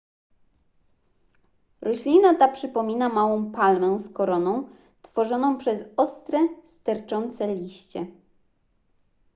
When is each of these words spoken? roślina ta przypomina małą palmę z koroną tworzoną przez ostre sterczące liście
roślina 1.81 2.33
ta 2.35 2.47
przypomina 2.47 3.09
małą 3.09 3.51
palmę 3.51 3.99
z 3.99 4.13
koroną 4.13 4.69
tworzoną 5.01 5.57
przez 5.57 5.83
ostre 5.97 6.39
sterczące 6.63 7.55
liście 7.55 8.05